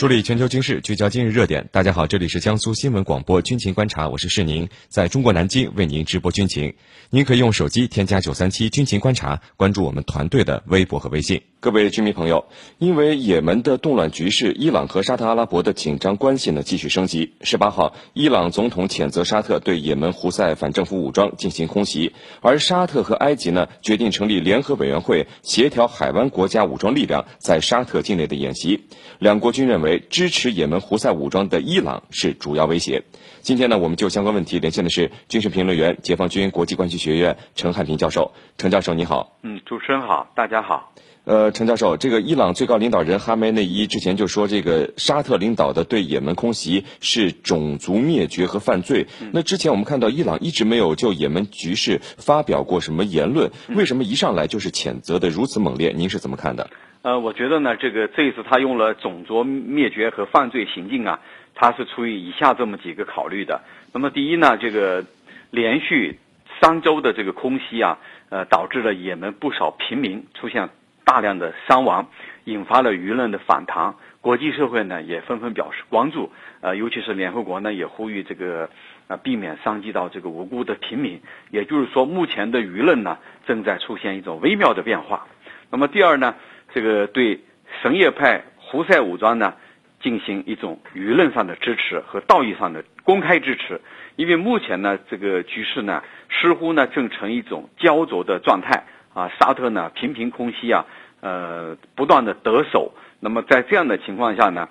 [0.00, 1.68] 梳理全球军事，聚焦今日热点。
[1.70, 6.72] 大家好，这里是江苏新闻广播军情观察，我是世宁，在中国南京为您直播军情。
[7.10, 11.42] 您可以用手机添加九三七军情观察，关注我们团队的微博和微信。
[11.60, 12.46] 各位军迷朋友，
[12.78, 17.34] 因为也门的动乱局势，伊朗和沙特阿拉伯的紧张关系呢继续升级。
[17.42, 28.86] 十八号，伊朗总统谴责沙特对也门胡塞反政府武装进行空袭，而沙特和埃及呢决定成立联合委员会，协调海湾国家武装力量在沙特境内的演习。
[29.18, 29.89] 两国均认为。
[29.98, 33.02] 支持也门胡塞武装的伊朗是主要威胁。
[33.42, 38.32] 今天呢，我们就相关问题连线的是军事评论员、解放军国际关系学院陈汉平教授。
[38.58, 39.38] 陈教授，你好。
[39.42, 40.92] 嗯，主持人好，大家好。
[41.24, 49.06] 呃，陈教授，这个伊朗最高领导人哈梅内伊之前就说，这个沙特领导的对也门空袭是种族灭绝和犯罪。
[49.32, 55.92] 那之前我们看到伊朗一直没有就也门局势发表过什么言论，为什么一上来就是谴责的如此猛烈？
[55.94, 56.70] 您是怎么看的？
[57.02, 61.18] 呃，我觉得呢，这个这一次他用了种族灭绝和犯罪行径啊，
[61.54, 63.62] 他是出于以下这么几个考虑的。
[63.94, 65.02] 那么第一呢，这个
[65.50, 66.18] 连续
[66.60, 70.68] 三周的这个空袭啊，呃，导致了也门不少平民出现
[71.02, 72.06] 大量的伤亡，
[72.44, 73.94] 引发了舆论的反弹。
[74.20, 78.68] 国际社会呢也纷纷表示关注，呃，尤其是联合国呢也呼吁这个
[79.08, 81.18] 呃避免伤及到这个无辜的平民。
[81.50, 85.26] 也就是说，目前的舆论呢正在出现一种微妙的变化。
[85.70, 86.34] 那么第二呢？
[86.72, 87.40] 这个对
[87.82, 89.54] 什叶派胡塞武装呢
[90.00, 93.80] 进行一种舆论上的支持和道义上的公开支持，
[94.16, 100.86] 因为目前呢这个局势呢似乎呢正呈一种焦灼的状态啊，沙特呢频频空袭啊，
[101.20, 104.68] 呃不断的得手，那么在这样的情况下呢，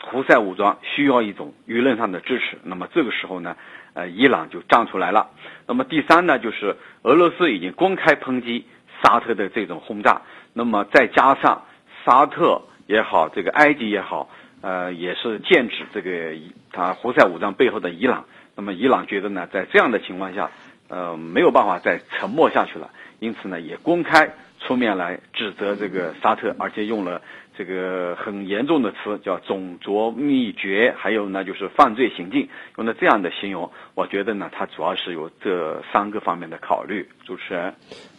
[0.00, 3.56] 胡塞武装需要一种舆论上的支持，那么这个时候呢，
[3.94, 5.30] 呃伊朗就站出来了，
[5.66, 8.64] 那么第三呢就是俄罗斯已经公开抨击
[9.06, 10.22] 沙特的这种轰炸。
[10.52, 11.62] 那么再加上
[12.04, 14.28] 沙特也好，这个埃及也好，
[14.62, 16.34] 呃，也是剑指这个
[16.72, 18.24] 他胡塞武装背后的伊朗。
[18.56, 20.50] 那么伊朗觉得呢，在这样的情况下，
[20.88, 22.90] 呃，没有办法再沉默下去了，
[23.20, 27.22] 因此呢，也公开出面来指责这个沙特，而且用了。
[27.56, 37.08] 这个很严重的词叫种族灭绝，还有呢就是犯罪行径，用的这样的形容，我觉得呢，它主要是有这三个方面的考虑。
[37.24, 37.74] 主持人，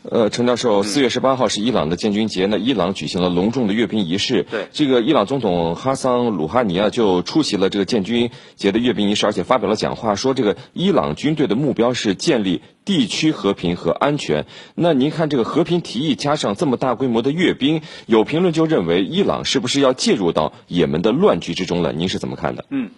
[0.09, 4.43] 呃，陈教授，四月十八号是伊朗的建军节，那伊朗举行了隆重的阅兵仪式。
[4.43, 12.61] 对，这个伊朗总统哈桑鲁哈尼啊就出席了这个建军节的阅兵仪式，而且发表了讲话，说这个伊朗军队的目标是建立。
[12.87, 21.91] 地区和平和安全，那您看这个和平提议加上这么大规模的阅兵，有评论就认为伊朗是不是要介入到也门的乱局之中了？
[21.91, 22.63] 您是怎么看的？
[22.69, 22.89] 嗯，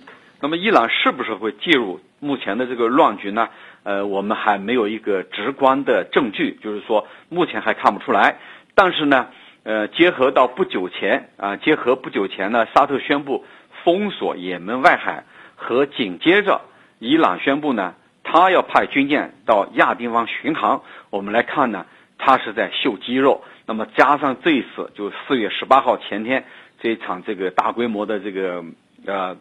[0.42, 3.50] 那么伊朗是不是会介入目前的这个乱局呢？
[3.82, 8.38] 呃，我们还没有一个直观的证据，就是说目前还看不出来。
[8.76, 9.30] 但是呢，
[9.64, 13.44] 呃，结合到不久前啊，结合不久前呢，沙特宣布
[13.84, 15.24] 封锁也门外海，
[15.56, 16.62] 和紧接着
[17.00, 17.96] 伊朗宣布呢。
[18.32, 21.88] 他要派军舰到亚丁湾巡航，我们来看呢，
[22.20, 23.44] 他是在秀肌肉。
[23.66, 26.46] 那么加上这一次，就四月十八号前天
[26.80, 28.64] 这一场这个大规模的这个
[29.08, 29.36] 呃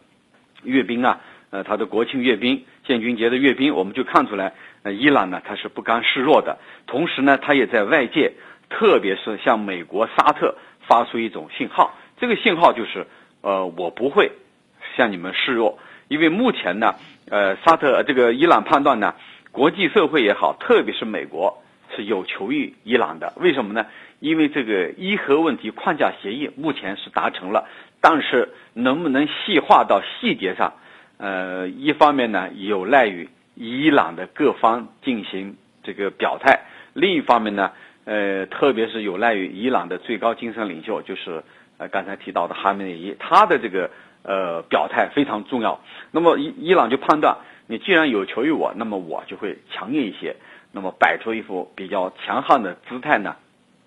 [0.63, 6.57] 阅兵啊，呃他的国庆阅兵、建军节的阅兵，我们就看出来，呃伊朗呢他是不甘示弱的，
[6.87, 8.33] 同时呢他也在外界，
[8.71, 10.55] 特别是向美国、沙特
[10.87, 13.05] 发出一种信号，这个信号就是
[13.41, 14.31] 呃我不会
[14.97, 15.77] 向你们示弱。
[16.09, 16.95] 因为目前呢，
[17.29, 19.13] 呃，沙特这个伊朗判断呢，
[19.51, 21.61] 国际社会也好，特别是美国
[21.95, 23.31] 是有求于伊朗的。
[23.37, 23.85] 为什么呢？
[24.19, 27.69] 因为这个伊核问题框架协议目前是达成了，
[28.01, 30.73] 但是能不能细化到细节上，
[31.17, 36.59] 呃，一方面呢有赖于伊朗的各方进行这个表态，
[36.93, 37.71] 另一方面呢，
[38.05, 41.43] 呃，特别是有赖于伊朗的最高精神领袖，就是
[41.77, 43.91] 呃刚才提到的哈梅内伊，他的这个。
[44.29, 45.79] 呃，表态非常重要。
[46.11, 50.35] 那么伊伊朗就判断，你既然有求于我，那么我就会强硬一些，
[50.71, 53.35] 那么摆出一副比较强悍的姿态呢，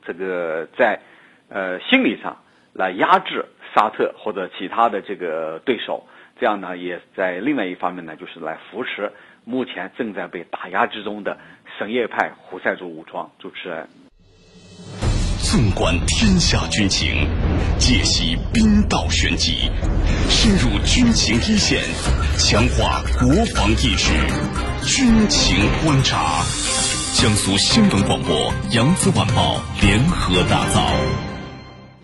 [0.05, 0.99] 这个在
[1.49, 2.39] 呃心理上
[2.73, 6.09] 来压制沙特或者其他的这个对手，
[6.41, 9.13] 这样呢也在另外一方面呢，就是来扶持
[9.45, 11.39] 目前正在被打压之中的
[11.79, 13.31] 什叶派胡塞族武装。
[13.39, 14.02] 主持人。
[15.43, 17.27] 纵观天下军情，
[17.77, 19.69] 解析兵道玄机，
[20.29, 21.83] 深入军情一线，
[22.39, 24.13] 强化国防意识。
[24.87, 26.45] 军情观察，
[27.13, 30.81] 江苏新闻广播、扬子晚报联合打造。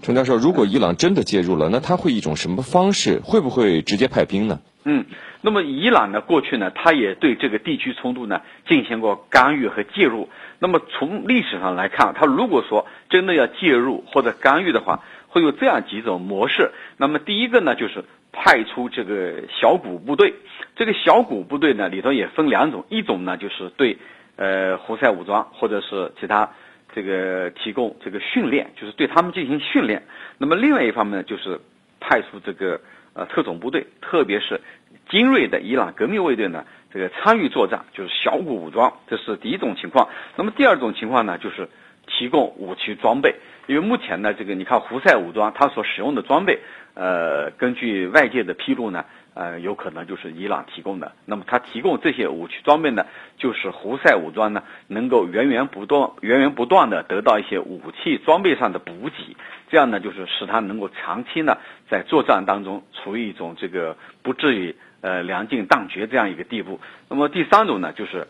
[0.02, 3.20] 陈教授，如果伊朗真的介入了，那他会一种什么方式？
[3.23, 4.58] 会不会直接派兵呢？
[4.85, 5.06] 嗯，
[5.43, 10.29] 那么伊朗呢，过去呢，他也对这个地区冲突呢进行过干预和介入。
[10.58, 16.70] 那么从历史上来看，他如果说真的要介入或者干预的话，会有这样几种模式。
[16.96, 20.34] 那么第一个呢，就是派出这个小股部队。
[20.75, 23.99] 这个小股部队呢，里头也分两种，一种呢就是对
[24.37, 26.50] 呃胡塞武装或者是其他
[26.94, 30.02] 这个提供这个训练，就是对他们进行训练。
[30.38, 31.61] 那么另外一方面呢，就是
[32.00, 32.81] 派出这个
[33.14, 34.61] 呃特种部队，特别是
[35.08, 40.08] 精锐的伊朗革命卫队呢，这个参与作战，就是小股武装，这是第一种情况。
[40.37, 41.69] 那么第二种情况呢，就是
[42.06, 43.37] 提供武器装备，
[43.67, 46.61] 因为目前呢，这个你看胡塞武装他所使用的装备，
[46.94, 49.05] 呃，根据外界的披露呢。
[49.35, 51.12] 呃，有可能就是伊朗提供的。
[51.25, 53.06] 那么，他提供这些武器装备呢，
[53.37, 59.37] 就是胡塞武装呢能够源源不断、源源不断的得到一些武器装备上的补给，
[59.70, 61.58] 这样呢，就是使他能够长期呢
[61.88, 66.80] 在作战当中处于一种这个不至于呃粮尽荡绝这样一个地步。
[67.08, 68.28] 那么第三种呢，就是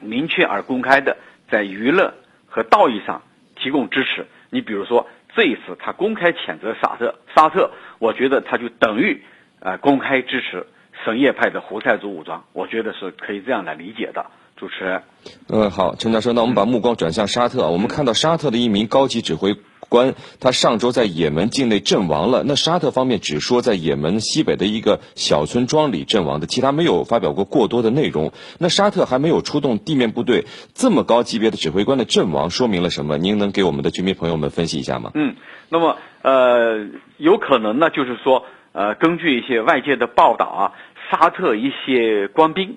[0.00, 1.16] 明确而公开的
[1.50, 2.14] 在娱乐
[2.46, 3.22] 和道义上
[3.56, 4.26] 提供支持。
[4.50, 9.22] 你比如说这一次他公开谴责沙特，沙特，我觉得他就等于。
[9.60, 10.66] 呃，公开支持
[11.04, 14.26] 什叶派的胡塞族武装，我觉得是可以这样来理解的。
[14.58, 15.02] 主持人，
[15.48, 17.70] 嗯，好，陈教授，那我们把目光转向沙特。
[17.70, 19.56] 我们看到沙特的一名高级指挥
[19.88, 22.42] 官，他上周在也门境内阵亡了。
[22.44, 28.32] 那沙特方面只说在也门西北的一个小村庄里阵亡的，其他没有发表过过多的内容。
[28.58, 33.18] 那沙特还没有出动地面部队，这么高级别的指挥官的阵亡说明了什么？
[33.18, 35.10] 您能给我们的居民朋友们分析一下吗？
[35.14, 35.36] 嗯，
[35.68, 36.86] 那么呃，
[37.16, 38.44] 有可能呢，就是说。
[38.76, 40.72] 呃，根据一些外界的报道啊，
[41.08, 42.76] 沙特一些官兵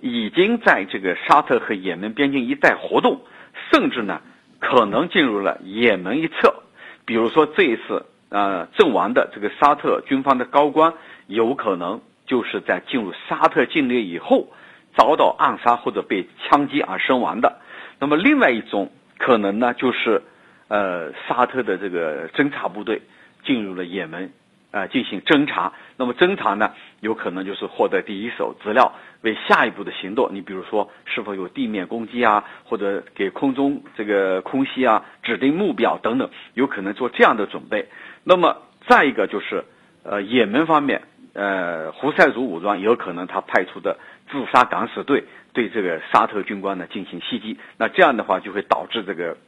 [0.00, 3.20] 已经在这个沙特和也门边境一带活动，
[3.70, 4.22] 甚至呢
[4.60, 6.54] 可能进入了也门一侧。
[7.04, 10.94] 比如说这一次呃阵亡的这个沙特军方的高官，
[11.26, 14.48] 有可能就是在进入沙特境内以后
[14.96, 17.60] 遭到暗杀或者被枪击而身亡的。
[17.98, 20.22] 那么另外一种可能呢，就是
[20.68, 23.02] 呃沙特的这个侦察部队
[23.44, 24.32] 进入了也门。
[24.72, 28.92] 呃，进行侦查，那么侦查呢，有可能就是获得第一手资料，
[29.22, 30.28] 为下一步的行动。
[30.32, 37.88] 你比如说，是否有地面攻击啊，或者给空中这个空袭啊指定目标等等，有可能做这样的准备。
[38.24, 39.64] 那么再一个就是，
[40.02, 41.02] 呃，也门方面，
[41.32, 43.96] 呃，胡塞族武装有可能他派出的
[44.30, 45.24] 自杀敢死队
[45.54, 47.56] 对这个沙特军官呢进行袭击。
[47.78, 49.38] 那这样的话就会导致这个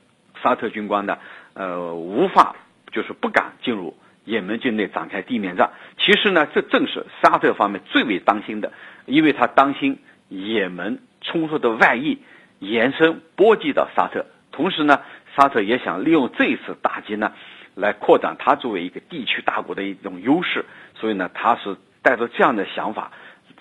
[0.42, 1.18] 沙特军官呢，
[1.52, 2.56] 呃，无法
[2.92, 3.94] 就是不敢进入。
[4.28, 8.70] 也门境内展开地面战，其实呢，这正是沙特方面最为担心的，
[9.06, 9.98] 因为他担心
[10.28, 12.18] 也门冲突的外溢
[12.58, 15.00] 延伸波及到沙特，同时呢，
[15.34, 17.32] 沙特也想利用这一次打击呢，
[17.74, 23.10] 来扩展他作为一个地区大国的一种优势，所以呢，他是带着这样的想法，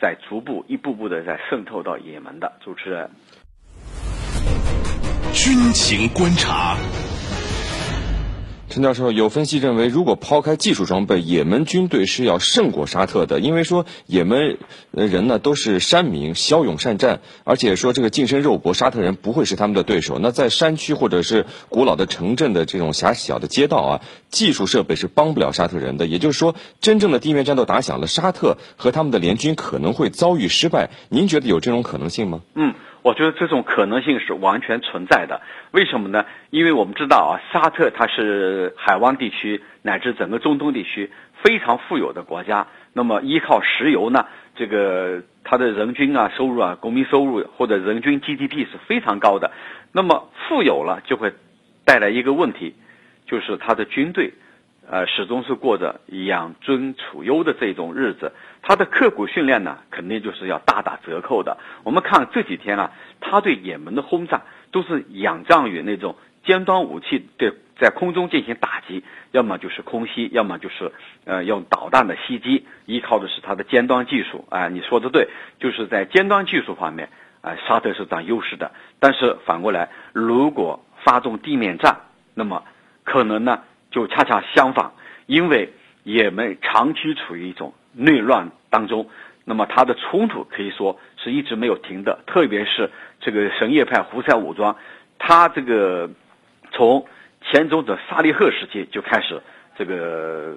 [0.01, 2.51] 在逐步一步步的在渗透到也门的。
[2.61, 3.09] 主持人，
[5.31, 6.75] 军情观察。
[8.77, 14.59] 陈教授有分析认为，如果抛开技术装备，也门军队是要胜过沙特的，因为说也门
[14.91, 20.19] 人呢都是山民，骁勇善战，而且说这个近身肉搏，沙特人不会是他们的对手。
[20.21, 26.05] 那在山区或者是古老的城镇的这种狭小的街道啊，技术设备是帮不了沙特人的。
[26.05, 30.91] 也就是说，真正的地面战斗打响了，沙特和他们的联军可能会遭遇失败。
[31.09, 32.41] 您觉得有这种可能性吗？
[32.53, 32.75] 嗯。
[33.01, 36.25] 我觉得这种可能性是完全存在的，为什么呢？
[36.49, 41.09] 因为我们知道啊，沙特它是海湾地区乃至整个中东地区
[41.41, 44.25] 非常富有的国家，那么依靠石油呢，
[44.55, 49.51] 这个它的人均啊收入啊，国民收入或者人均 GDP 是非常高的，
[49.93, 51.31] 那么富有了就会
[51.85, 52.75] 带来一个问题，
[53.25, 54.33] 就是它的军队。
[54.89, 61.57] 呃，始终是过着养尊处优的这种日子，他的刻苦训练呢，肯定就是要大打折扣的。
[61.83, 66.15] 我们看这几天啊，他对也门的轰炸都是仰仗于那种
[66.45, 70.89] 尖端武器对在空中进行打击，要么就是空袭，要么就是
[71.25, 74.45] 呃用导弹的袭击，依靠的是他的尖端技术。
[74.49, 75.27] 啊，你说的对，
[75.59, 77.09] 就是在尖端技术方面，
[77.41, 78.71] 啊，沙特是占优势的。
[79.01, 81.97] 但是反过来，如果发动地面战，
[82.33, 82.63] 那么
[83.03, 83.63] 可能呢？
[83.97, 84.91] 就恰恰相反，
[85.25, 85.73] 因为
[86.03, 89.09] 也门长期处于一种内乱当中，
[89.43, 92.19] 那么它的冲突可以说是一直没有停的。
[92.27, 94.75] 特别是这个什叶派胡塞武装，
[95.17, 96.07] 它这个
[96.69, 97.07] 从
[97.41, 99.41] 前总统沙利赫时期就开始
[99.75, 100.55] 这个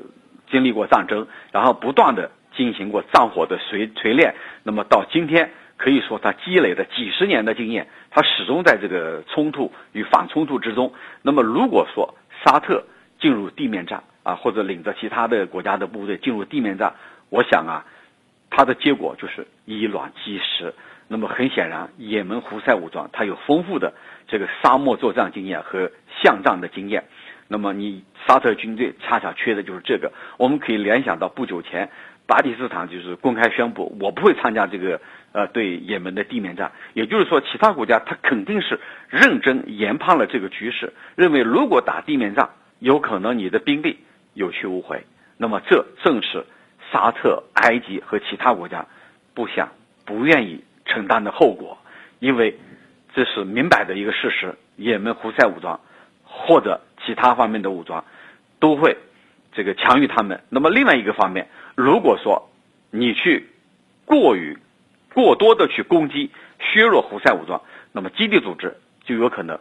[0.50, 10.92] 经历过战争，然后不断的进行过战火的锤锤炼，那么到今天可以说他积累的几十年的经验，他始终在这个冲突与反冲突之中。
[11.23, 12.85] 那么如果说沙特
[13.20, 16.94] 进入地面战啊，或者领着其他的国家的部队进入地面战，
[17.28, 17.84] 我想啊，
[18.50, 20.74] 它的结果就是以卵击石。
[21.12, 23.92] 那么很显然，也门胡塞武装它有丰富的
[24.28, 25.90] 这个沙漠作战经验和
[26.22, 27.02] 巷战的经验。
[27.48, 30.12] 那么你沙特军队恰恰缺的就是这个。
[30.36, 31.90] 我们可以联想到不久前，
[32.28, 35.00] 巴基斯坦就是公开宣布，我不会参加这个
[35.32, 36.70] 呃对也门的地面战。
[36.94, 42.50] 也就是说，其他国家他肯定是认真研判了这个局势，认为如果打地面战，
[42.80, 44.00] 有可能你的兵力
[44.34, 45.04] 有去无回。
[45.38, 46.44] 那么这正是
[46.90, 48.84] 沙特、埃及和其他国家
[49.32, 49.68] 不想、
[50.04, 50.64] 不愿意。
[50.87, 51.78] 承担的后果，
[52.18, 52.58] 因为
[53.14, 55.78] 这是明摆的一个事实，也门胡塞武装
[56.25, 58.04] 或者其他方面的武装
[58.58, 58.96] 都会
[59.52, 60.42] 这个强于他们。
[60.49, 61.46] 那么另外一个方面，
[61.76, 62.50] 如果说
[62.90, 63.50] 你去
[64.04, 64.58] 过于
[65.14, 69.60] 过多的去攻击削弱胡塞武装，那么基地组织就有可能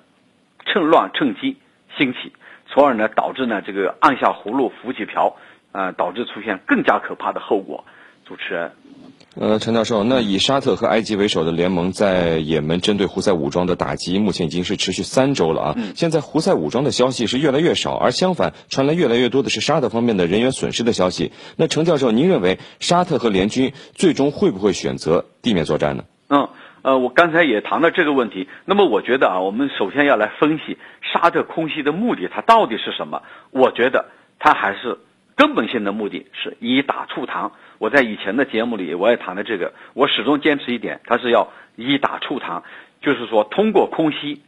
[0.66, 1.58] 趁乱趁机
[1.98, 2.32] 兴起，
[2.68, 5.36] 从而呢导致呢这个按下葫芦浮起瓢，
[5.72, 7.86] 啊，导致出现更加可怕的后果。
[8.26, 8.72] 主持人。
[9.36, 15.76] 呃，陈教授，那以沙特和埃及为首的联盟在也门针对胡塞武装的打击，目前已经是持续三周了啊。
[15.96, 21.32] 现在胡塞武装的消息是越来越少，而相反传来越来越多的是沙特方面的人员损失的消息。
[21.58, 26.04] 那陈教授，您认为沙特和联军最终会不会选择地面作战呢？
[26.28, 26.50] 嗯，
[26.82, 28.48] 呃，我刚才也谈了这个问题。
[28.66, 33.22] 那么我觉得啊，我们首先要来分析沙特空袭的目的，它到底是什么？
[33.52, 34.06] 我觉得
[34.40, 34.98] 它还是。
[35.36, 37.50] 根本性的目的是以打促谈。
[37.78, 42.62] 我在以前的节目里我也谈了这个，我始终坚持一点，它是要以打促谈，
[43.00, 44.42] 就是说通过空袭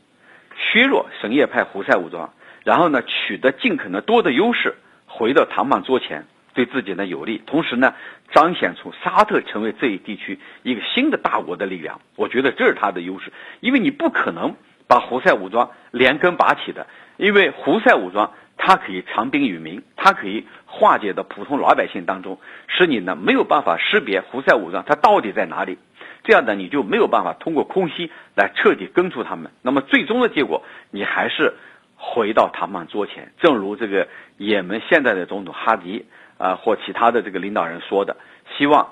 [0.58, 2.34] 削弱什叶派胡塞武装，
[2.66, 7.94] 然后呢取得尽可能多的优势，回到谈判桌前，对自己呢有利，同时呢
[8.32, 12.02] 彰显出沙特成为这一地区一个新的大国的力量。
[12.16, 14.56] 我觉得这是他的优势，因为你不可能
[14.88, 18.32] 把胡塞武装连根拔起的，因为胡塞武装。
[18.64, 25.80] 它可以长兵于民，它可以化解到普通老百姓当中，使你呢没有办法识别胡塞武装它到底在哪里，
[26.24, 29.52] 这样呢你就没有办法通过空袭来彻底根除他们。
[29.64, 31.56] 那么最终的结果，你还是
[31.96, 33.32] 回到谈判桌前。
[33.40, 36.06] 正如这个也门现在的总统哈迪
[36.42, 38.18] 啊或其他的这个领导人说的，
[38.58, 38.90] 希望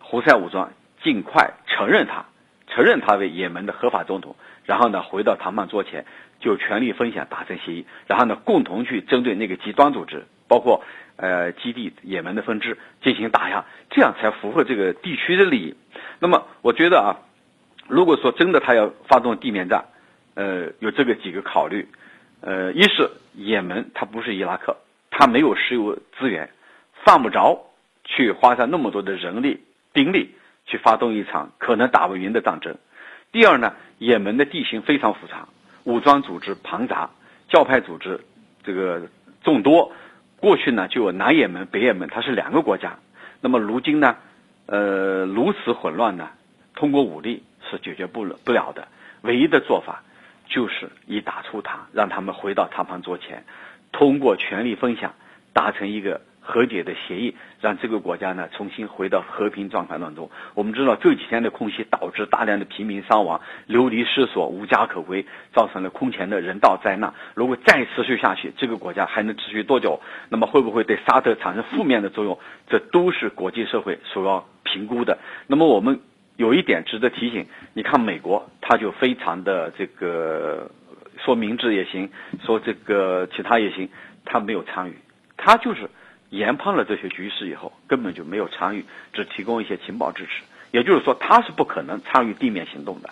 [0.00, 0.70] 胡塞武装
[1.02, 2.26] 尽快承认他，
[2.68, 6.04] 承认他为也门的合法总统，然后呢回到谈判桌前。
[6.42, 10.82] 就权力分享达成协议，然后呢，共同去针对那个极端组织，包括
[11.14, 15.76] 呃基地也门的分支进行打压，这样才符合这个地区的利益。
[16.18, 17.14] 那么，我觉得啊，
[17.86, 19.84] 如果说真的他要发动地面战，
[20.34, 21.86] 呃，有这个几个考虑，
[22.40, 24.76] 呃，一是也门它不是伊拉克，
[25.12, 26.50] 它没有石油资源，
[27.04, 27.66] 犯不着
[28.04, 29.60] 去花上那么多的人力
[29.92, 30.34] 兵力
[30.66, 32.76] 去发动一场可能打不赢的战争。
[33.32, 35.48] 第二呢，也门的地形非常复杂。
[35.84, 37.10] 武装组织庞杂，
[37.48, 38.20] 教派组织
[38.62, 39.08] 这个
[39.42, 39.90] 众多，
[40.36, 42.98] 过去呢就有南也门、北也门，它是两个国家。
[43.40, 44.16] 那么如今呢，
[44.66, 46.30] 呃，如此混乱呢，
[46.76, 48.86] 通过武力是解决不了不了的。
[49.22, 50.02] 唯一的做法
[50.46, 53.44] 就是以打促谈，让他们回到谈判桌前，
[53.90, 55.14] 通过权力分享
[55.52, 56.20] 达成一个。
[56.42, 60.28] 和解的协议，让这个国家呢重新回到和平状态当中。
[60.54, 67.14] 我们知道这几天的空袭导致大量的平民伤亡、流离失所、无家可归，造成了空前的人道灾难。
[67.34, 70.00] 如果再持续下去，这个国家还能持续多久？
[70.28, 72.36] 那么会不会对沙特产生负面的作用？
[72.68, 75.18] 这都是国际社会所要评估的。
[75.46, 76.00] 那么我们
[76.36, 80.68] 有一点值得提醒，你看美国，他就非常的这个
[81.24, 82.10] 说明智也行，
[82.44, 83.88] 说这个其他也行，
[84.24, 84.96] 他没有参与，
[85.36, 85.88] 他就是。
[86.32, 90.42] 研判了这些局势以后，根本就没有参与，只提供一些情报支持。
[90.70, 93.10] 也就是说，他是不可能参与地面行动的。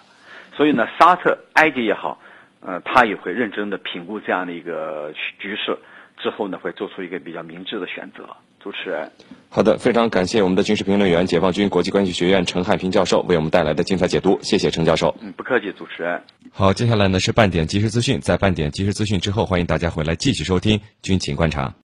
[0.57, 2.19] 所以呢，沙特、埃及也好，
[2.61, 5.77] 呃，他也会认真的评估这样的一个局势，
[6.17, 8.25] 之后呢，会做出一个比较明智的选择。
[8.63, 9.11] 主持人，
[9.49, 14.39] 好的，非常感谢我们的军事评论员、解放军国际关系学院陈汉平教授为我们带来的精彩解读。
[14.43, 15.15] 谢谢陈教授。
[15.23, 16.23] 嗯，不客气，主持人。
[16.53, 21.73] 好，接下来呢是半点即时资讯，在半点即时资讯之后，欢迎大家回来继续收听军情观察。